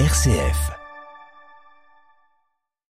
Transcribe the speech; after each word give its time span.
RCF. 0.00 0.72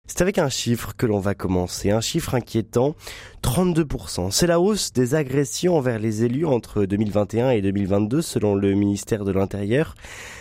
C'est 0.07 0.23
avec 0.23 0.39
un 0.39 0.49
chiffre 0.49 0.95
que 0.97 1.07
l'on 1.07 1.19
va 1.19 1.35
commencer, 1.35 1.91
un 1.91 2.01
chiffre 2.01 2.37
inquiétant, 2.37 2.95
32%. 3.43 4.31
C'est 4.31 4.47
la 4.47 4.61
hausse 4.61 4.93
des 4.93 5.17
agressions 5.17 5.77
envers 5.77 5.99
les 5.99 6.23
élus 6.23 6.47
entre 6.47 6.85
2021 6.85 7.51
et 7.51 7.63
2022 7.63 8.23
selon 8.23 8.55
le 8.55 8.75
ministère 8.75 9.25
de 9.25 9.33
l'Intérieur. 9.33 9.97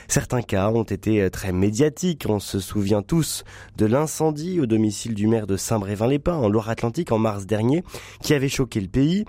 Certains 0.07 0.43
cas 0.43 0.69
ont 0.69 0.83
été 0.83 1.27
très 1.31 1.51
médiatiques. 1.51 2.27
On 2.29 2.39
se 2.39 2.59
souvient 2.59 3.01
tous 3.01 3.45
de 3.77 3.87
l'incendie 3.87 4.59
au 4.59 4.67
domicile 4.67 5.15
du 5.15 5.25
maire 5.25 5.47
de 5.47 5.57
Saint-Brévin-les-Pins 5.57 6.35
en 6.35 6.49
Loire-Atlantique 6.49 7.11
en 7.11 7.17
mars 7.17 7.47
dernier 7.47 7.83
qui 8.21 8.35
avait 8.35 8.47
choqué 8.47 8.79
le 8.79 8.89
pays. 8.89 9.25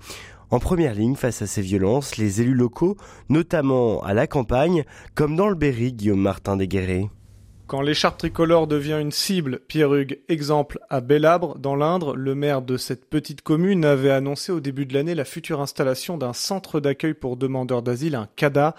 En 0.55 0.61
première 0.61 0.95
ligne 0.95 1.17
face 1.17 1.43
à 1.43 1.49
ces 1.49 1.63
violences, 1.63 2.17
les 2.17 2.41
élus 2.41 2.55
locaux, 2.55 2.97
notamment 3.29 4.01
à 4.05 4.15
la 4.15 4.29
campagne, 4.29 4.85
comme 5.17 5.35
dans 5.35 5.49
le 5.49 5.57
Berry, 5.57 5.93
Guillaume 5.93 6.21
Martin 6.21 6.57
Desguerrés. 6.57 7.11
Quand 7.67 7.83
l'écharpe 7.83 8.19
tricolore 8.19 8.69
devient 8.69 8.99
une 9.01 9.11
cible, 9.11 9.63
Pierre 9.67 9.93
Hugues, 9.93 10.21
exemple 10.29 10.79
à 10.91 11.01
Bellabre, 11.01 11.59
dans 11.59 11.75
l'Indre, 11.75 12.15
le 12.15 12.37
maire 12.37 12.63
de 12.63 12.77
cette 12.77 13.11
petite 13.11 13.43
commune 13.43 13.85
avait 13.85 14.13
annoncé 14.13 14.53
au 14.53 14.61
début 14.61 14.87
de 14.87 14.95
l'année 14.95 15.17
la 15.17 15.25
future 15.25 15.61
installation 15.61 16.19
d'un 16.19 16.33
centre 16.33 16.79
d'accueil 16.79 17.15
pour 17.15 17.37
demandeurs 17.37 17.83
d'asile, 17.83 18.15
un 18.15 18.29
CADA. 18.37 18.77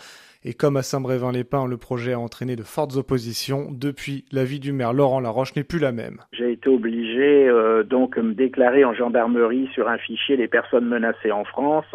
Et 0.47 0.53
comme 0.53 0.77
à 0.77 0.83
Saint-Brévin-les-Pins, 0.83 1.65
le 1.65 1.77
projet 1.77 2.13
a 2.13 2.19
entraîné 2.19 2.55
de 2.55 2.61
fortes 2.61 2.97
oppositions, 2.97 3.69
depuis, 3.71 4.25
la 4.31 4.43
vie 4.43 4.59
du 4.59 4.73
maire 4.73 4.93
Laurent 4.93 5.19
Laroche 5.19 5.55
n'est 5.55 5.63
plus 5.63 5.79
la 5.79 5.91
même. 5.91 6.19
J'ai 6.33 6.51
été 6.51 6.69
obligé 6.69 7.47
euh, 7.47 7.81
donc 7.83 8.15
me 8.17 8.35
déclarer 8.35 8.85
en 8.85 8.93
gendarmerie 8.93 9.67
sur 9.73 9.89
un 9.89 9.97
fichier 9.97 10.37
des 10.37 10.47
personnes 10.47 10.85
menacées 10.85 11.31
en 11.31 11.45
France 11.45 11.87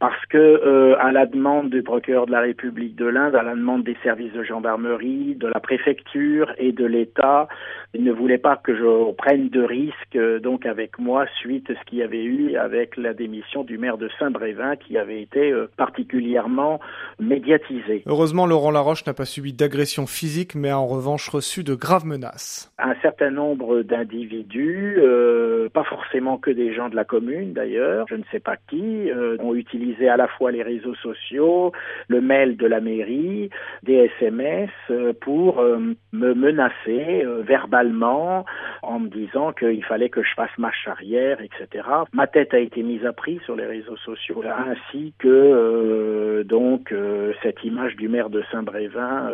parce 0.00 0.24
que 0.30 0.38
euh, 0.38 0.96
à 0.98 1.12
la 1.12 1.26
demande 1.26 1.68
du 1.68 1.82
procureur 1.82 2.24
de 2.24 2.32
la 2.32 2.40
République 2.40 2.96
de 2.96 3.04
l'Inde, 3.04 3.36
à 3.36 3.42
la 3.42 3.54
demande 3.54 3.84
des 3.84 3.96
services 4.02 4.32
de 4.32 4.42
gendarmerie, 4.42 5.34
de 5.36 5.46
la 5.46 5.60
préfecture 5.60 6.50
et 6.56 6.72
de 6.72 6.86
l'État, 6.86 7.48
il 7.92 8.02
ne 8.02 8.10
voulait 8.10 8.38
pas 8.38 8.56
que 8.56 8.74
je 8.74 9.12
prenne 9.12 9.50
de 9.50 9.62
risques 9.62 10.16
euh, 10.16 10.40
donc 10.40 10.64
avec 10.64 10.98
moi 10.98 11.26
suite 11.38 11.68
à 11.68 11.74
ce 11.74 11.84
qu'il 11.84 11.98
y 11.98 12.02
avait 12.02 12.24
eu 12.24 12.56
avec 12.56 12.96
la 12.96 13.12
démission 13.12 13.62
du 13.62 13.76
maire 13.76 13.98
de 13.98 14.08
Saint-Brévin 14.18 14.76
qui 14.76 14.96
avait 14.96 15.20
été 15.20 15.52
euh, 15.52 15.68
particulièrement 15.76 16.80
médiatisé. 17.18 18.02
Heureusement, 18.06 18.46
Laurent 18.46 18.70
Laroche 18.70 19.04
n'a 19.04 19.12
pas 19.12 19.26
subi 19.26 19.52
d'agression 19.52 20.06
physique, 20.06 20.54
mais 20.54 20.70
a 20.70 20.78
en 20.78 20.86
revanche 20.86 21.28
reçu 21.28 21.62
de 21.62 21.74
graves 21.74 22.06
menaces. 22.06 22.69
Un 22.82 22.94
certain 23.02 23.30
nombre 23.30 23.82
d'individus, 23.82 24.96
euh, 24.98 25.68
pas 25.68 25.84
forcément 25.84 26.38
que 26.38 26.50
des 26.50 26.72
gens 26.72 26.88
de 26.88 26.96
la 26.96 27.04
commune 27.04 27.52
d'ailleurs, 27.52 28.06
je 28.08 28.14
ne 28.14 28.22
sais 28.30 28.40
pas 28.40 28.56
qui, 28.68 29.10
euh, 29.10 29.36
ont 29.40 29.54
utilisé 29.54 30.08
à 30.08 30.16
la 30.16 30.28
fois 30.28 30.50
les 30.50 30.62
réseaux 30.62 30.94
sociaux, 30.94 31.72
le 32.08 32.20
mail 32.20 32.56
de 32.56 32.66
la 32.66 32.80
mairie, 32.80 33.50
des 33.82 34.10
SMS 34.18 34.70
euh, 34.90 35.12
pour 35.20 35.60
euh, 35.60 35.78
me 36.12 36.34
menacer 36.34 37.24
euh, 37.24 37.42
verbalement 37.42 38.44
en 38.82 39.00
me 39.00 39.08
disant 39.08 39.52
qu'il 39.52 39.84
fallait 39.84 40.08
que 40.08 40.22
je 40.22 40.32
fasse 40.34 40.56
marche 40.58 40.86
arrière, 40.88 41.38
etc. 41.40 41.86
Ma 42.12 42.26
tête 42.26 42.54
a 42.54 42.58
été 42.58 42.82
mise 42.82 43.04
à 43.04 43.12
prix 43.12 43.40
sur 43.44 43.56
les 43.56 43.66
réseaux 43.66 43.96
sociaux, 43.98 44.42
ainsi 44.44 45.12
que 45.18 46.42
donc 46.46 46.94
cette 47.42 47.62
image 47.64 47.96
du 47.96 48.08
maire 48.08 48.30
de 48.30 48.42
Saint-Brévin 48.50 49.30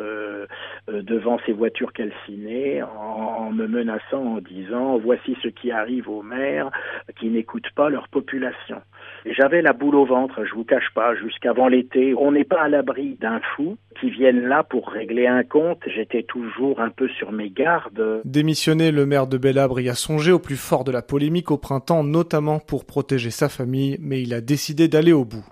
devant 0.89 1.39
ses 1.47 1.53
voitures 1.53 1.93
calcinées 1.93 2.83
en, 2.83 3.36
en 3.37 3.53
me 3.53 3.67
menaçant 3.67 4.23
en 4.23 4.39
disant 4.39 4.99
voici 4.99 5.37
ce 5.43 5.49
qui 5.49 5.71
arrive 5.71 6.09
aux 6.09 6.23
maires 6.23 6.71
qui 7.19 7.29
n'écoutent 7.29 7.71
pas 7.75 7.91
leur 7.91 8.09
population. 8.09 8.81
J'avais 9.25 9.61
la 9.61 9.73
boule 9.73 9.97
au 9.97 10.05
ventre, 10.05 10.45
je 10.45 10.55
vous 10.55 10.65
cache 10.65 10.91
pas, 10.95 11.15
jusqu'avant 11.17 11.69
l'été. 11.69 12.15
On 12.15 12.33
n'est 12.33 12.45
pas 12.45 12.63
à 12.63 12.69
l'abri 12.69 13.17
d'un 13.21 13.41
fou 13.57 13.77
qui 14.01 14.11
vienne 14.11 14.47
là 14.47 14.63
pour 14.63 14.89
régler 14.89 15.27
un 15.27 15.43
compte. 15.43 15.83
J'étais 15.87 16.23
toujours 16.23 16.81
un 16.81 16.91
peu 16.91 17.09
sur 17.09 17.33
mes 17.33 17.51
gardes. 17.51 18.21
Démissionner, 18.25 18.93
le 18.93 19.05
maire 19.05 19.27
de 19.27 19.39
Bellabre 19.39 19.81
y 19.81 19.89
a 19.89 19.95
songé 19.95 20.33
au 20.33 20.39
plus 20.39 20.57
fort 20.57 20.85
de 20.85 20.93
la 20.93 21.03
polémique 21.03 21.51
au 21.51 21.59
printemps, 21.59 22.05
notamment 22.05 22.61
pour 22.61 22.85
protéger 22.85 23.31
sa 23.31 23.49
famille, 23.49 23.99
mais 24.01 24.23
il 24.23 24.33
a 24.33 24.41
décidé 24.41 24.87
d'aller 24.89 25.13
au 25.13 25.25
bout 25.25 25.45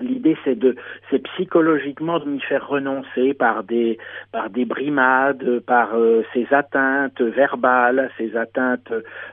c'est 0.45 0.59
de, 0.59 0.77
c'est 1.11 1.23
psychologiquement 1.35 2.19
de 2.19 2.27
m'y 2.27 2.41
faire 2.41 2.67
renoncer 2.67 3.35
par 3.35 3.65
des, 3.65 3.99
par 4.33 4.51
des 4.51 4.65
brimades, 4.65 5.61
par 5.61 5.95
euh, 5.95 6.23
ces 6.33 6.47
atteintes 6.51 7.21
verbales, 7.21 8.11
ces 8.19 8.37
atteintes 8.37 8.93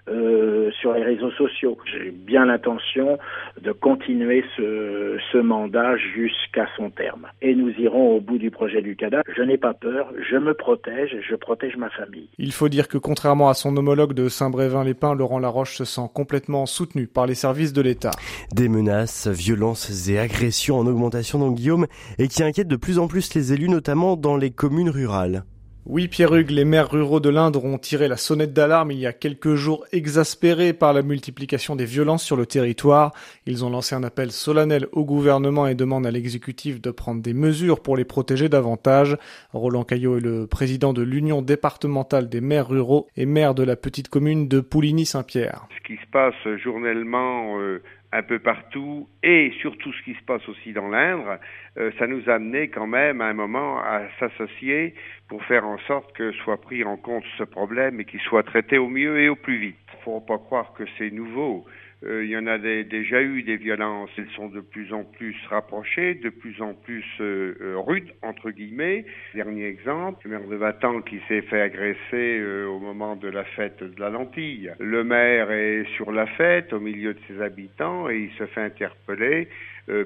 euh, 0.10 0.70
sur 0.80 0.94
les 0.94 1.04
réseaux 1.04 1.32
sociaux. 1.32 1.78
J'ai 1.86 2.12
bien 2.12 2.46
l'intention 2.46 3.18
de 3.62 3.72
continuer 3.72 4.44
ce, 4.56 5.18
ce 5.32 5.38
mandat 5.38 5.96
jusqu'à 5.98 6.68
son 6.76 6.90
terme. 6.90 7.28
Et 7.42 7.56
nous 7.56 7.72
irons 7.78 8.16
au 8.16 8.20
bout 8.20 8.38
du 8.38 8.52
projet 8.52 8.82
du 8.82 8.96
CADA. 8.96 9.22
Je 9.36 9.42
n'ai 9.42 9.58
pas 9.58 9.74
peur, 9.74 10.12
je 10.30 10.38
me 10.38 10.54
protège, 10.54 11.16
je 11.28 11.36
protège 11.36 11.78
ma 11.78 11.90
famille. 11.90 12.30
Il 12.38 12.52
faut 12.52 12.70
dire 12.70 12.88
que 12.88 12.98
contrairement 12.98 13.50
à 13.50 13.54
son 13.54 13.76
homologue 13.78 14.14
de 14.14 14.28
Saint-Brévin-les-Pins, 14.30 15.16
Laurent 15.16 15.40
Laroche 15.40 15.76
se 15.76 15.86
sent 15.86 16.10
complètement 16.14 16.66
soutenu 16.66 17.08
par 17.08 17.26
les 17.26 17.36
services 17.36 17.74
de 17.74 17.82
l'État. 17.82 18.12
Des 18.54 18.70
menaces, 18.70 19.28
violences 19.28 20.10
et 20.10 20.20
agressions 20.20 20.80
en 20.82 20.88
augmentation 20.88 21.40
dans 21.40 21.52
Guillaume 21.52 21.88
et 22.18 22.28
qui 22.28 22.44
inquiète 22.44 22.68
de 22.68 22.76
plus 22.76 23.00
en 23.00 23.08
plus 23.08 23.34
les 23.34 23.54
élus, 23.54 23.70
notamment 23.70 24.16
dans 24.18 24.36
les 24.36 24.52
communes 24.52 24.90
rurales. 24.90 25.46
Oui, 25.88 26.08
Pierre 26.08 26.36
Hugues, 26.36 26.52
les 26.52 26.64
maires 26.64 26.92
ruraux 26.92 27.20
de 27.20 27.30
l'Indre 27.30 27.66
ont 27.66 27.80
tiré 27.80 28.08
la 28.08 28.16
sonnette 28.16 28.54
d'alarme 28.54 28.92
il 28.92 29.00
y 29.00 29.08
a 29.08 29.14
quelques 29.14 29.56
jours, 29.56 29.84
exaspérés 29.92 30.74
par 30.74 30.94
la 30.94 31.02
multiplication 31.02 31.76
des 31.76 31.86
violences 31.86 32.24
sur 32.24 32.36
le 32.36 32.46
territoire. 32.46 33.14
Ils 33.48 33.66
ont 33.66 33.70
lancé 33.72 33.96
un 33.96 34.04
appel 34.04 34.32
solennel 34.32 34.86
au 34.92 35.04
gouvernement 35.06 35.66
et 35.66 35.74
demandent 35.74 36.06
à 36.06 36.12
l'exécutif 36.12 36.80
de 36.80 36.92
prendre 36.92 37.24
des 37.24 37.34
mesures 37.34 37.82
pour 37.82 37.98
les 37.98 38.06
protéger 38.06 38.48
davantage. 38.48 39.18
Roland 39.54 39.84
Caillot 39.84 40.18
est 40.18 40.22
le 40.22 40.46
président 40.46 40.94
de 40.94 41.02
l'Union 41.02 41.42
départementale 41.42 42.30
des 42.30 42.42
maires 42.42 42.70
ruraux 42.70 43.08
et 43.18 43.26
maire 43.26 43.56
de 43.56 43.64
la 43.64 43.76
petite 43.76 44.08
commune 44.08 44.48
de 44.48 44.60
Pouligny-Saint-Pierre. 44.60 45.66
Ce 45.80 45.88
qui 45.88 46.00
se 46.00 46.08
passe 46.12 46.60
journellement 46.64 47.60
euh, 47.60 47.82
un 48.14 48.24
peu 48.24 48.40
partout 48.40 49.08
et 49.24 49.52
surtout 49.62 49.94
ce 49.94 50.04
qui 50.04 50.14
se 50.14 50.24
passe 50.24 50.48
aussi 50.50 50.74
dans 50.74 50.90
l'Indre, 50.90 51.40
euh, 51.78 51.92
ça 51.98 52.08
nous 52.08 52.30
a 52.30 52.34
amené 52.34 52.70
quand 52.70 52.88
même 52.88 53.22
à 53.22 53.26
un 53.26 53.34
moment 53.34 53.80
à 53.80 54.02
s'associer 54.20 54.94
pour 55.30 55.44
faire 55.46 55.66
en 55.66 55.78
sorte 55.80 56.12
que 56.14 56.32
soit 56.44 56.60
pris 56.60 56.84
en 56.84 56.98
compte 56.98 57.24
ce 57.38 57.44
problème 57.44 58.00
et 58.00 58.06
qu'il 58.06 58.20
soit 58.22 58.44
traité 58.44 58.78
au 58.78 58.90
mieux 58.90 59.20
et 59.20 59.30
au 59.30 59.36
plus 59.36 59.58
vite. 59.58 59.76
Faut 60.04 60.20
pas 60.20 60.40
croire 60.40 60.74
que 60.74 60.84
c'est 60.98 61.12
nouveau. 61.12 61.66
Euh, 62.04 62.26
il 62.26 62.32
y 62.32 62.38
en 62.38 62.48
a 62.48 62.58
déjà 62.58 63.22
eu 63.22 63.44
des 63.44 63.58
violences. 63.58 64.10
Elles 64.18 64.30
sont 64.36 64.50
de 64.50 64.60
plus 64.60 64.92
en 64.94 65.04
plus 65.04 65.36
rapprochées, 65.50 66.16
de 66.16 66.30
plus 66.30 66.62
en 66.62 66.74
plus 66.74 67.06
euh, 67.20 67.56
euh, 67.62 67.78
rudes, 67.78 68.12
entre 68.22 68.50
guillemets. 68.50 69.06
Dernier 69.36 69.66
exemple, 69.66 70.28
le 70.28 70.32
maire 70.38 70.48
de 70.48 70.56
Vatan 70.56 71.02
qui 71.02 71.20
s'est 71.28 71.44
fait 71.44 71.62
agresser 71.62 72.42
au 72.66 72.80
moment 72.80 73.16
de 73.16 73.28
la 73.28 73.44
fête 73.44 73.84
de 73.84 74.00
la 74.00 74.10
lentille. 74.10 74.72
Le 74.80 75.04
maire 75.04 75.52
est 75.52 75.86
sur 75.96 76.12
la 76.12 76.26
fête, 76.26 76.74
au 76.74 76.80
milieu 76.80 77.14
de 77.14 77.20
ses 77.28 77.42
habitants, 77.42 78.10
et 78.10 78.18
il 78.18 78.32
se 78.38 78.46
fait 78.48 78.62
interpeller 78.62 79.48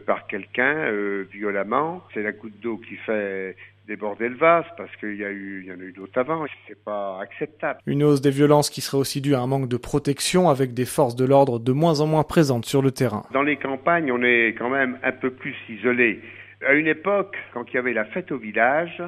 par 0.06 0.28
quelqu'un 0.28 0.92
violemment. 1.32 2.02
C'est 2.14 2.24
la 2.24 2.32
goutte 2.32 2.60
d'eau 2.62 2.78
qui 2.78 2.96
fait 2.98 3.56
déborder 3.88 4.30
le 4.30 4.36
vase 4.36 4.66
parce 4.78 4.94
qu'il 4.98 5.16
y 5.16 5.26
a 5.26 5.30
eu, 5.30 5.62
il 5.64 5.72
y 5.72 5.72
en 5.72 5.80
a 5.80 5.84
eu 5.84 5.92
d'autres 5.92 6.20
avant. 6.20 6.46
C'est 6.68 6.84
pas 6.84 7.20
acceptable. 7.22 7.80
Une 7.86 8.04
hausse 8.04 8.22
des 8.22 8.32
violences 8.32 8.70
qui 8.70 8.82
serait 8.82 8.98
aussi 8.98 9.22
due 9.22 9.36
à 9.36 9.42
un 9.42 9.48
manque 9.48 9.70
de 9.70 9.78
protection 9.78 10.50
avec 10.50 10.74
des 10.74 10.86
forces 10.86 11.16
de 11.16 11.26
l'ordre 11.26 11.60
de 11.60 11.72
moins 11.72 12.02
en 12.02 12.08
moins 12.08 12.24
présentes 12.24 12.66
sur 12.66 12.82
le 12.82 12.92
terrain. 12.92 13.24
Dans 13.32 13.44
les 13.44 13.58
campagnes, 13.58 14.12
on 14.12 14.22
est 14.24 14.56
quand 14.58 14.70
même 14.70 14.98
un 15.04 15.12
peu 15.12 15.32
plus 15.32 15.56
isolé. 15.70 16.22
À 16.66 16.74
une 16.74 16.88
époque, 16.88 17.38
quand 17.54 17.66
il 17.70 17.76
y 17.76 17.78
avait 17.78 17.94
la 17.94 18.06
fête 18.06 18.32
au 18.32 18.38
village, 18.38 19.04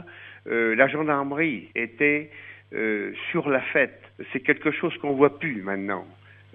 euh, 0.48 0.76
la 0.76 0.88
gendarmerie 0.88 1.70
était 1.76 2.30
euh, 2.74 3.12
sur 3.32 3.50
la 3.50 3.62
fête. 3.62 4.02
C'est 4.32 4.42
quelque 4.42 4.72
chose 4.72 4.96
qu'on 5.02 5.14
voit 5.14 5.40
plus 5.40 5.62
maintenant. 5.62 6.06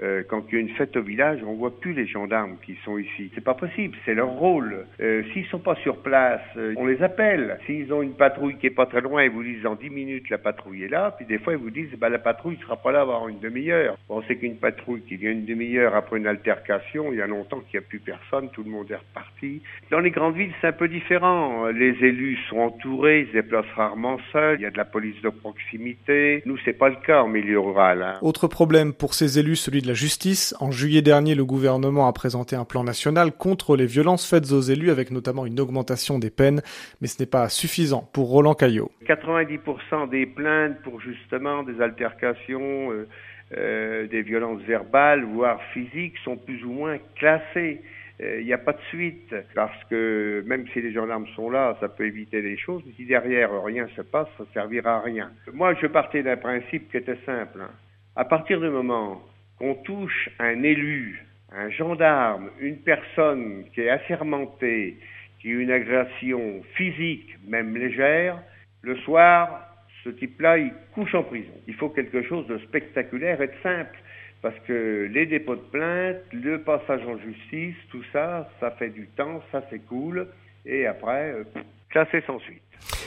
Euh, 0.02 0.22
quand 0.28 0.44
il 0.48 0.54
y 0.54 0.58
a 0.58 0.60
une 0.60 0.70
fête 0.70 0.96
au 0.96 1.02
village, 1.02 1.38
on 1.46 1.54
voit 1.54 1.78
plus 1.78 1.92
les 1.92 2.06
gendarmes 2.06 2.56
qui 2.64 2.76
sont 2.84 2.98
ici. 2.98 3.30
C'est 3.34 3.44
pas 3.44 3.54
possible, 3.54 3.96
c'est 4.04 4.14
leur 4.14 4.30
rôle. 4.30 4.86
Euh, 5.00 5.22
s'ils 5.32 5.46
sont 5.46 5.60
pas 5.60 5.76
sur 5.76 5.98
place, 5.98 6.40
euh, 6.56 6.74
on 6.76 6.86
les 6.86 7.02
appelle. 7.02 7.58
S'ils 7.66 7.92
ont 7.92 8.02
une 8.02 8.14
patrouille 8.14 8.56
qui 8.56 8.66
est 8.66 8.70
pas 8.70 8.86
très 8.86 9.00
loin, 9.00 9.22
ils 9.22 9.30
vous 9.30 9.44
disent 9.44 9.64
en 9.64 9.76
10 9.76 9.90
minutes 9.90 10.28
la 10.30 10.38
patrouille 10.38 10.84
est 10.84 10.88
là, 10.88 11.14
puis 11.16 11.24
des 11.26 11.38
fois 11.38 11.52
ils 11.52 11.58
vous 11.58 11.70
disent 11.70 11.90
bah 11.98 12.08
la 12.08 12.18
patrouille 12.18 12.58
sera 12.60 12.76
pas 12.76 12.90
là 12.90 13.02
avant 13.02 13.28
une 13.28 13.38
demi-heure. 13.38 13.96
On 14.08 14.22
sait 14.22 14.36
qu'une 14.36 14.56
patrouille 14.56 15.02
qui 15.02 15.16
vient 15.16 15.30
une 15.30 15.44
demi-heure 15.44 15.94
après 15.94 16.18
une 16.18 16.26
altercation, 16.26 17.12
il 17.12 17.18
y 17.18 17.22
a 17.22 17.26
longtemps 17.26 17.60
qu'il 17.60 17.78
n'y 17.78 17.84
a 17.84 17.88
plus 17.88 18.00
personne, 18.00 18.48
tout 18.52 18.64
le 18.64 18.70
monde 18.70 18.90
est 18.90 18.96
reparti. 18.96 19.62
Dans 19.90 20.00
les 20.00 20.10
grandes 20.10 20.36
villes, 20.36 20.52
c'est 20.60 20.68
un 20.68 20.72
peu 20.72 20.88
différent. 20.88 21.66
Les 21.66 21.94
élus 22.04 22.38
sont 22.48 22.58
entourés, 22.58 23.20
ils 23.20 23.26
se 23.28 23.32
déplacent 23.32 23.72
rarement 23.76 24.18
seuls, 24.32 24.56
il 24.58 24.62
y 24.62 24.66
a 24.66 24.70
de 24.70 24.76
la 24.76 24.84
police 24.84 25.20
de 25.22 25.28
proximité. 25.28 26.42
Nous, 26.46 26.58
c'est 26.64 26.72
pas 26.72 26.88
le 26.88 26.96
cas 27.06 27.22
en 27.22 27.28
milieu 27.28 27.60
rural. 27.60 28.02
Hein. 28.02 28.18
Autre 28.22 28.48
problème 28.48 28.92
pour 28.92 29.14
ces 29.14 29.38
élus, 29.38 29.56
celui 29.56 29.80
de 29.82 29.86
la 29.86 29.91
justice. 29.94 30.54
En 30.60 30.70
juillet 30.70 31.02
dernier, 31.02 31.34
le 31.34 31.44
gouvernement 31.44 32.06
a 32.06 32.12
présenté 32.12 32.56
un 32.56 32.64
plan 32.64 32.84
national 32.84 33.32
contre 33.32 33.76
les 33.76 33.86
violences 33.86 34.28
faites 34.28 34.52
aux 34.52 34.60
élus 34.60 34.90
avec 34.90 35.10
notamment 35.10 35.46
une 35.46 35.60
augmentation 35.60 36.18
des 36.18 36.30
peines, 36.30 36.62
mais 37.00 37.08
ce 37.08 37.22
n'est 37.22 37.28
pas 37.28 37.48
suffisant 37.48 38.08
pour 38.12 38.28
Roland 38.28 38.54
Caillot. 38.54 38.90
90% 39.06 40.08
des 40.08 40.26
plaintes 40.26 40.80
pour 40.82 41.00
justement 41.00 41.62
des 41.62 41.80
altercations, 41.80 42.92
euh, 42.92 43.08
euh, 43.56 44.06
des 44.06 44.22
violences 44.22 44.62
verbales, 44.62 45.24
voire 45.24 45.60
physiques, 45.72 46.16
sont 46.24 46.36
plus 46.36 46.64
ou 46.64 46.72
moins 46.72 46.98
classées. 47.16 47.82
euh, 48.20 48.40
il 48.40 48.46
n'y 48.46 48.52
a 48.52 48.58
pas 48.58 48.72
de 48.72 48.80
suite 48.88 49.34
parce 49.54 49.84
que 49.90 50.42
même 50.46 50.66
si 50.72 50.80
les 50.80 50.92
gendarmes 50.92 51.26
sont 51.34 51.50
là, 51.50 51.76
ça 51.80 51.88
peut 51.88 52.06
éviter 52.06 52.40
les 52.40 52.56
choses. 52.56 52.82
Mais 52.86 52.92
si 52.96 53.04
derrière 53.04 53.50
rien 53.62 53.86
se 53.96 54.02
passe, 54.02 54.28
ça 54.38 54.44
servira 54.54 54.96
à 54.96 55.00
rien. 55.00 55.30
Moi, 55.52 55.74
je 55.80 55.86
partais 55.86 56.22
d'un 56.22 56.36
principe 56.36 56.90
qui 56.90 56.96
était 56.98 57.18
simple. 57.26 57.60
Hein. 57.60 57.70
À 58.14 58.24
partir 58.24 58.60
du 58.60 58.68
moment 58.68 59.22
qu'on 59.62 59.76
touche 59.76 60.28
un 60.40 60.64
élu, 60.64 61.24
un 61.52 61.70
gendarme, 61.70 62.50
une 62.58 62.78
personne 62.78 63.62
qui 63.72 63.82
est 63.82 63.90
assermentée, 63.90 64.96
qui 65.40 65.50
a 65.50 65.52
une 65.52 65.70
agression 65.70 66.62
physique, 66.74 67.38
même 67.46 67.76
légère, 67.76 68.42
le 68.80 68.96
soir, 69.02 69.68
ce 70.02 70.08
type-là, 70.08 70.58
il 70.58 70.72
couche 70.96 71.14
en 71.14 71.22
prison. 71.22 71.52
Il 71.68 71.74
faut 71.74 71.90
quelque 71.90 72.24
chose 72.24 72.44
de 72.48 72.58
spectaculaire 72.58 73.40
et 73.40 73.46
de 73.46 73.52
simple. 73.62 73.96
Parce 74.42 74.58
que 74.66 75.08
les 75.12 75.26
dépôts 75.26 75.54
de 75.54 75.60
plainte, 75.60 76.16
le 76.32 76.62
passage 76.62 77.06
en 77.06 77.16
justice, 77.18 77.76
tout 77.92 78.02
ça, 78.12 78.50
ça 78.58 78.72
fait 78.72 78.90
du 78.90 79.06
temps, 79.16 79.40
ça 79.52 79.62
c'est 79.70 79.86
cool. 79.86 80.26
Et 80.66 80.86
après, 80.86 81.34
euh, 81.34 81.44
classé 81.88 82.20
sans 82.26 82.40
suite. 82.40 82.62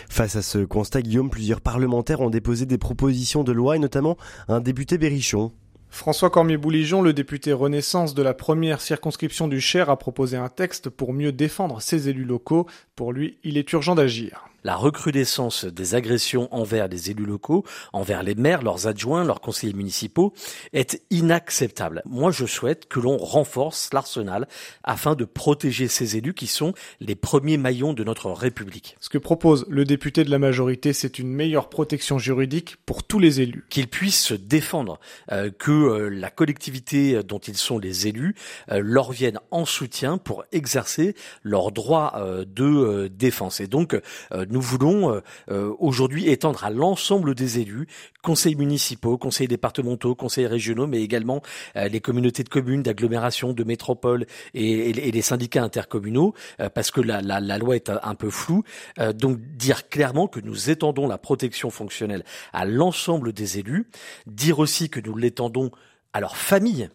Face 0.10 0.38
à 0.38 0.42
ce 0.42 0.60
constat, 0.60 1.02
Guillaume, 1.02 1.30
plusieurs 1.30 1.60
parlementaires 1.60 2.22
ont 2.22 2.30
déposé 2.30 2.66
des 2.66 2.78
propositions 2.78 3.44
de 3.44 3.52
loi 3.52 3.76
et 3.76 3.80
notamment 3.80 4.16
un 4.48 4.62
député 4.62 4.98
Berrichon. 4.98 5.52
François 5.96 6.30
Cormier-Bouligeon, 6.30 7.02
le 7.02 7.14
député 7.14 7.54
Renaissance 7.54 8.14
de 8.14 8.22
la 8.22 8.34
première 8.34 8.82
circonscription 8.82 9.48
du 9.48 9.62
Cher, 9.62 9.90
a 9.90 9.98
proposé 9.98 10.36
un 10.36 10.50
texte 10.50 10.90
pour 10.90 11.14
mieux 11.14 11.32
défendre 11.32 11.82
ses 11.82 12.10
élus 12.10 12.26
locaux. 12.26 12.68
Pour 12.98 13.14
lui, 13.14 13.38
il 13.46 13.58
est 13.58 13.72
urgent 13.72 13.96
d'agir 13.96 14.50
la 14.66 14.76
recrudescence 14.76 15.64
des 15.64 15.94
agressions 15.94 16.50
envers 16.52 16.88
les 16.88 17.12
élus 17.12 17.26
locaux, 17.26 17.64
envers 17.94 18.24
les 18.24 18.34
maires, 18.34 18.64
leurs 18.64 18.88
adjoints, 18.88 19.24
leurs 19.24 19.40
conseillers 19.40 19.74
municipaux, 19.74 20.34
est 20.74 21.04
inacceptable. 21.12 22.02
Moi, 22.06 22.32
je 22.32 22.48
souhaite 22.48 22.88
que 22.88 23.00
l'on 23.00 23.18
renforce 23.18 23.94
l'arsenal 23.94 24.48
afin 24.84 25.14
de 25.14 25.24
protéger 25.24 25.88
ces 25.88 26.18
élus 26.18 26.34
qui 26.34 26.48
sont 26.48 26.74
les 27.00 27.14
premiers 27.14 27.58
maillons 27.58 27.94
de 27.94 28.04
notre 28.04 28.32
République. 28.32 28.98
Ce 29.00 29.10
que 29.10 29.20
propose 29.20 29.68
le 29.70 29.86
député 29.86 30.24
de 30.24 30.32
la 30.32 30.40
majorité, 30.40 30.94
c'est 30.94 31.20
une 31.20 31.30
meilleure 31.30 31.70
protection 31.70 32.18
juridique 32.18 32.78
pour 32.88 33.04
tous 33.04 33.20
les 33.20 33.42
élus. 33.42 33.66
Qu'ils 33.70 33.88
puissent 33.88 34.24
se 34.24 34.34
défendre, 34.34 35.00
euh, 35.32 35.52
que 35.52 35.72
euh, 35.72 36.10
la 36.10 36.32
collectivité 36.32 37.22
dont 37.22 37.38
ils 37.38 37.58
sont 37.58 37.78
les 37.78 38.08
élus 38.08 38.34
euh, 38.72 38.82
leur 38.84 39.12
vienne 39.12 39.38
en 39.52 39.66
soutien 39.66 40.18
pour 40.18 40.44
exercer 40.52 41.14
leur 41.44 41.72
droit 41.72 42.20
de 42.48 43.08
défense. 43.08 43.60
Et 43.60 43.68
donc, 43.68 43.96
nous 44.56 44.62
voulons 44.62 45.12
euh, 45.12 45.20
euh, 45.52 45.76
aujourd'hui 45.80 46.30
étendre 46.30 46.64
à 46.64 46.70
l'ensemble 46.70 47.36
des 47.36 47.60
élus, 47.60 47.88
conseils 48.22 48.56
municipaux, 48.56 49.18
conseils 49.18 49.50
départementaux, 49.50 50.16
conseils 50.16 50.48
régionaux, 50.48 50.88
mais 50.88 51.02
également 51.02 51.42
euh, 51.76 51.90
les 51.90 52.00
communautés 52.00 52.46
de 52.46 52.50
communes, 52.50 52.82
d'agglomération, 52.82 53.52
de 53.52 53.64
métropole 53.66 54.26
et, 54.54 54.94
les 54.94 55.22
syndicats 55.22 55.62
intercommunaux, 55.62 56.34
parce 56.74 56.90
que 56.92 57.02
la, 57.02 57.22
loi 57.58 57.76
est 57.76 57.90
un, 57.90 58.16
peu 58.16 58.30
floue. 58.30 58.64
donc 59.14 59.40
dire 59.40 59.90
clairement 59.90 60.28
que 60.28 60.40
nous 60.40 60.70
étendons 60.70 61.08
la 61.08 61.18
protection 61.18 61.70
fonctionnelle 61.70 62.24
à 62.54 62.66
l'ensemble 62.66 63.34
des 63.34 63.60
élus, 63.60 63.88
dire 64.26 64.60
aussi 64.60 64.90
que 64.90 65.00
nous 65.00 65.18
l'étendons 65.18 65.72
à 66.14 66.22
leurs 66.22 66.38
familles 66.38 66.90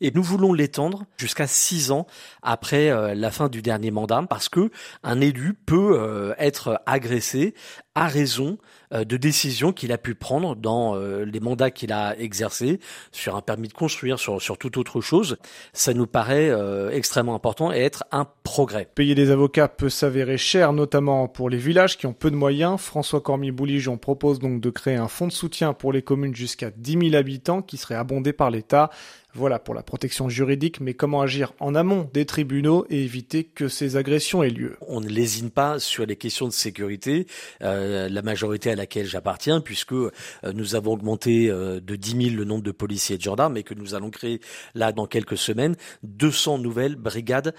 et 0.00 0.10
nous 0.12 0.22
voulons 0.22 0.52
l'étendre 0.52 1.04
jusqu'à 1.16 1.46
six 1.46 1.90
ans 1.90 2.06
après 2.42 2.90
euh, 2.90 3.14
la 3.14 3.30
fin 3.30 3.48
du 3.48 3.62
dernier 3.62 3.90
mandat 3.90 4.24
parce 4.28 4.48
que 4.48 4.70
un 5.02 5.20
élu 5.20 5.54
peut 5.54 5.98
euh, 5.98 6.34
être 6.38 6.80
agressé 6.86 7.54
à 7.94 8.06
raison 8.06 8.58
euh, 8.94 9.04
de 9.04 9.16
décisions 9.16 9.72
qu'il 9.72 9.90
a 9.90 9.98
pu 9.98 10.14
prendre 10.14 10.54
dans 10.54 10.94
les 10.96 11.40
mandats 11.40 11.70
qu'il 11.70 11.92
a 11.92 12.16
exercés 12.18 12.80
sur 13.12 13.36
un 13.36 13.40
permis 13.40 13.68
de 13.68 13.72
construire, 13.72 14.18
sur, 14.18 14.40
sur 14.40 14.56
toute 14.56 14.76
autre 14.76 15.00
chose. 15.00 15.36
Ça 15.72 15.94
nous 15.94 16.06
paraît 16.06 16.50
extrêmement 16.92 17.34
important 17.34 17.72
et 17.72 17.78
être 17.78 18.04
un 18.12 18.26
progrès. 18.42 18.88
Payer 18.94 19.14
des 19.14 19.30
avocats 19.30 19.68
peut 19.68 19.88
s'avérer 19.88 20.38
cher, 20.38 20.72
notamment 20.72 21.28
pour 21.28 21.50
les 21.50 21.58
villages 21.58 21.96
qui 21.98 22.06
ont 22.06 22.12
peu 22.12 22.30
de 22.30 22.36
moyens. 22.36 22.80
François 22.80 23.20
Cormier-Bouligeon 23.20 23.98
propose 23.98 24.38
donc 24.38 24.60
de 24.60 24.70
créer 24.70 24.96
un 24.96 25.08
fonds 25.08 25.26
de 25.26 25.32
soutien 25.32 25.72
pour 25.72 25.92
les 25.92 26.02
communes 26.02 26.34
jusqu'à 26.34 26.70
10 26.70 27.10
000 27.10 27.14
habitants 27.14 27.62
qui 27.62 27.76
serait 27.76 27.94
abondé 27.94 28.32
par 28.32 28.50
l'État. 28.50 28.90
Voilà 29.34 29.58
pour 29.58 29.74
la 29.74 29.82
protection 29.88 30.28
juridique, 30.28 30.80
mais 30.80 30.92
comment 30.92 31.22
agir 31.22 31.54
en 31.60 31.74
amont 31.74 32.10
des 32.12 32.26
tribunaux 32.26 32.84
et 32.90 33.02
éviter 33.02 33.44
que 33.44 33.68
ces 33.68 33.96
agressions 33.96 34.42
aient 34.42 34.50
lieu 34.50 34.76
On 34.86 35.00
ne 35.00 35.08
lésine 35.08 35.50
pas 35.50 35.78
sur 35.78 36.04
les 36.04 36.16
questions 36.16 36.46
de 36.46 36.52
sécurité. 36.52 37.26
Euh, 37.62 38.10
la 38.10 38.20
majorité 38.20 38.70
à 38.70 38.74
laquelle 38.74 39.06
j'appartiens, 39.06 39.62
puisque 39.62 39.94
euh, 39.94 40.10
nous 40.54 40.74
avons 40.74 40.92
augmenté 40.92 41.48
euh, 41.48 41.80
de 41.80 41.96
10 41.96 42.30
000 42.30 42.36
le 42.36 42.44
nombre 42.44 42.62
de 42.62 42.70
policiers 42.70 43.14
et 43.14 43.18
de 43.18 43.22
gendarmes, 43.22 43.56
et 43.56 43.62
que 43.62 43.72
nous 43.72 43.94
allons 43.94 44.10
créer 44.10 44.40
là 44.74 44.92
dans 44.92 45.06
quelques 45.06 45.38
semaines 45.38 45.74
200 46.02 46.58
nouvelles 46.58 46.96
brigades 46.96 47.54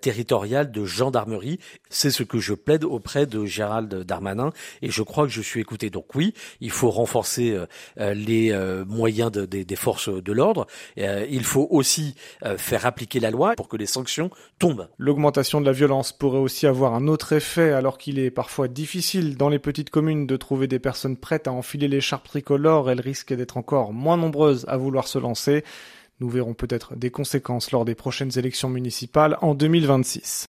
territoriales 0.00 0.72
de 0.72 0.84
gendarmerie. 0.84 1.60
C'est 1.88 2.10
ce 2.10 2.24
que 2.24 2.40
je 2.40 2.54
plaide 2.54 2.84
auprès 2.84 3.26
de 3.26 3.44
Gérald 3.44 3.94
Darmanin, 4.02 4.50
et 4.82 4.90
je 4.90 5.02
crois 5.02 5.24
que 5.24 5.32
je 5.32 5.40
suis 5.40 5.60
écouté. 5.60 5.88
Donc 5.90 6.14
oui, 6.16 6.34
il 6.60 6.70
faut 6.70 6.90
renforcer 6.90 7.56
les 7.96 8.52
moyens 8.86 9.30
des 9.30 9.76
forces 9.76 10.08
de 10.08 10.32
l'ordre. 10.32 10.66
il 10.96 11.44
faut 11.44 11.59
aussi 11.70 12.14
euh, 12.44 12.56
faire 12.56 12.86
appliquer 12.86 13.20
la 13.20 13.30
loi 13.30 13.54
pour 13.56 13.68
que 13.68 13.76
les 13.76 13.86
sanctions 13.86 14.30
tombent. 14.58 14.88
L'augmentation 14.98 15.60
de 15.60 15.66
la 15.66 15.72
violence 15.72 16.12
pourrait 16.12 16.38
aussi 16.38 16.66
avoir 16.66 16.94
un 16.94 17.08
autre 17.08 17.32
effet 17.32 17.72
alors 17.72 17.98
qu'il 17.98 18.18
est 18.18 18.30
parfois 18.30 18.68
difficile 18.68 19.36
dans 19.36 19.48
les 19.48 19.58
petites 19.58 19.90
communes 19.90 20.26
de 20.26 20.36
trouver 20.36 20.66
des 20.66 20.78
personnes 20.78 21.16
prêtes 21.16 21.48
à 21.48 21.52
enfiler 21.52 21.88
l'écharpe 21.88 22.28
tricolore, 22.28 22.90
elles 22.90 23.00
risquent 23.00 23.34
d'être 23.34 23.56
encore 23.56 23.92
moins 23.92 24.16
nombreuses 24.16 24.64
à 24.68 24.76
vouloir 24.76 25.08
se 25.08 25.18
lancer. 25.18 25.64
Nous 26.20 26.28
verrons 26.28 26.54
peut-être 26.54 26.96
des 26.96 27.10
conséquences 27.10 27.70
lors 27.70 27.84
des 27.84 27.94
prochaines 27.94 28.38
élections 28.38 28.68
municipales 28.68 29.38
en 29.40 29.54
2026. 29.54 30.48